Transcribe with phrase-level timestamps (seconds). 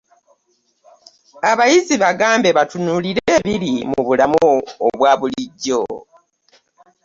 [1.51, 4.45] Abayizi bagambe batunuulire ebiri mu bulamu
[4.85, 5.81] obwa bulijjo.